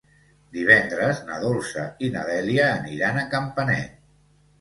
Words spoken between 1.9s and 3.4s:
i na Dèlia aniran a